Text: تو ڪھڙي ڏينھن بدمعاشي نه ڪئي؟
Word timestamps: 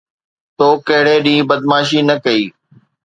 تو 0.57 0.67
ڪھڙي 0.87 1.15
ڏينھن 1.25 1.47
بدمعاشي 1.49 1.99
نه 2.07 2.15
ڪئي؟ 2.25 2.43